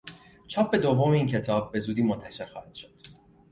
[0.47, 2.93] چاپ دوم این کتاب به زودی منتشر خواهد شد.